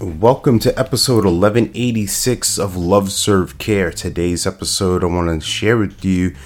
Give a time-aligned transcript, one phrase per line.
[0.00, 3.90] Welcome to episode 1186 of Love Serve Care.
[3.90, 6.36] Today's episode, I want to share with you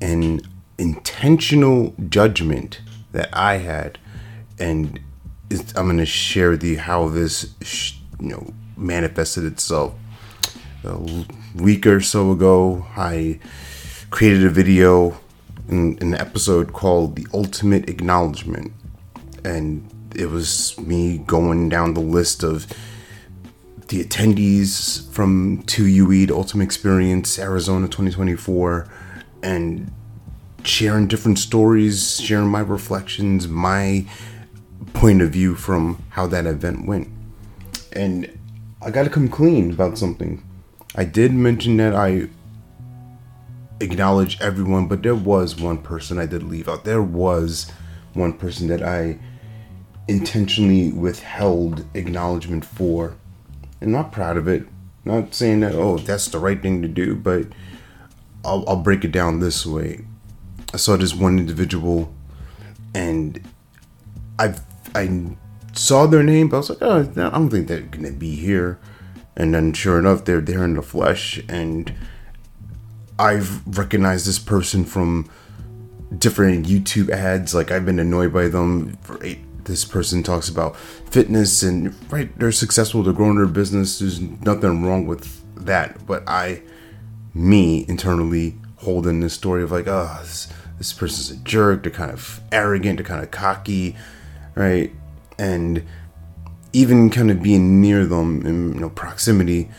[0.00, 0.40] an
[0.78, 2.80] intentional judgment
[3.12, 3.98] that I had,
[4.58, 4.98] and
[5.76, 7.52] I'm going to share with you how this,
[8.18, 9.92] you know, manifested itself.
[10.82, 13.40] A week or so ago, I
[14.08, 15.18] created a video
[15.68, 18.72] in, an episode called "The Ultimate Acknowledgement,"
[19.44, 19.86] and
[20.16, 22.66] it was me going down the list of
[23.88, 28.88] the attendees from 2UE to Ultimate Experience Arizona 2024
[29.42, 29.92] and
[30.64, 34.04] sharing different stories, sharing my reflections, my
[34.94, 37.08] point of view from how that event went.
[37.92, 38.38] And
[38.82, 40.42] I got to come clean about something.
[40.94, 42.28] I did mention that I
[43.80, 46.84] acknowledge everyone, but there was one person I did leave out.
[46.84, 47.70] There was
[48.14, 49.18] one person that I
[50.08, 53.16] intentionally withheld acknowledgement for.
[53.80, 54.66] And not proud of it.
[55.04, 57.46] Not saying that, oh, that's the right thing to do, but
[58.44, 60.04] I'll, I'll break it down this way.
[60.74, 62.12] I saw this one individual
[62.94, 63.40] and
[64.38, 64.54] I
[64.94, 65.36] I
[65.74, 68.78] saw their name, but I was like, oh, I don't think they're gonna be here.
[69.36, 71.92] And then sure enough, they're there in the flesh, and
[73.18, 75.28] I've recognized this person from
[76.16, 77.54] different YouTube ads.
[77.54, 78.96] Like I've been annoyed by them.
[79.08, 79.38] Right?
[79.66, 83.02] This person talks about fitness and right, they're successful.
[83.02, 83.98] They're growing their business.
[83.98, 86.06] There's nothing wrong with that.
[86.06, 86.62] But I,
[87.34, 91.82] me internally, holding this story of like, oh, this, this person's a jerk.
[91.82, 92.98] They're kind of arrogant.
[92.98, 93.96] They're kind of cocky,
[94.54, 94.92] right?
[95.38, 95.84] And
[96.76, 99.70] even kind of being near them in you know proximity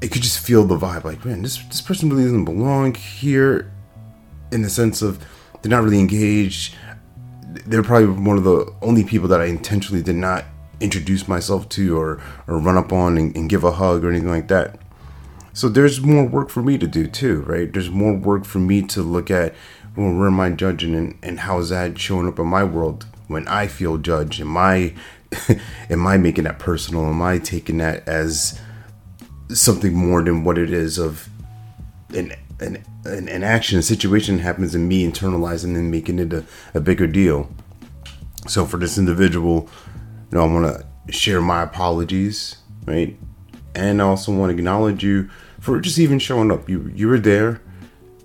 [0.00, 3.72] it could just feel the vibe like man this this person really doesn't belong here
[4.52, 5.18] in the sense of
[5.60, 6.76] they're not really engaged
[7.66, 10.44] they're probably one of the only people that I intentionally did not
[10.80, 14.28] introduce myself to or or run up on and, and give a hug or anything
[14.28, 14.78] like that.
[15.52, 17.72] So there's more work for me to do too right?
[17.72, 19.54] There's more work for me to look at
[19.96, 23.06] well, where am I judging and, and how is that showing up in my world
[23.28, 24.40] when I feel judged?
[24.40, 24.94] Am I
[25.90, 27.06] am I making that personal?
[27.06, 28.60] Am I taking that as
[29.50, 31.28] something more than what it is of
[32.14, 36.44] an an, an, an action, a situation happens and me internalizing and making it a,
[36.74, 37.50] a bigger deal.
[38.48, 39.68] So for this individual,
[40.30, 43.18] you know, I want to share my apologies, right?
[43.74, 45.30] And I also want to acknowledge you
[45.60, 46.68] for just even showing up.
[46.68, 47.62] You you were there.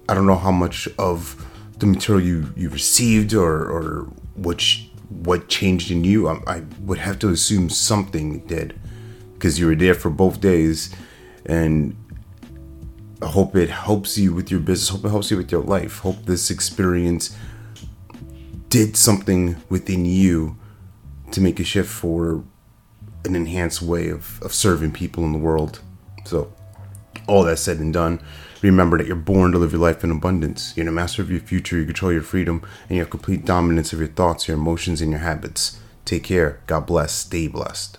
[0.10, 1.46] I don't know how much of
[1.78, 4.04] the material you you received or or
[4.36, 6.28] which what changed in you.
[6.28, 8.80] I, I would have to assume something did
[9.34, 10.94] because you were there for both days
[11.46, 11.96] and
[13.22, 14.90] I hope it helps you with your business.
[14.90, 16.00] Hope it helps you with your life.
[16.00, 17.36] Hope this experience
[18.70, 20.58] did something within you
[21.32, 22.44] to make a shift for
[23.26, 25.82] an enhanced way of, of serving people in the world.
[26.26, 26.54] So,
[27.28, 28.22] all that said and done,
[28.62, 30.74] remember that you're born to live your life in abundance.
[30.78, 33.94] You're the master of your future, you control your freedom, and you have complete dominance
[33.94, 35.80] of your thoughts, your emotions, and your habits.
[36.06, 36.62] Take care.
[36.68, 37.14] God bless.
[37.14, 37.98] Stay blessed.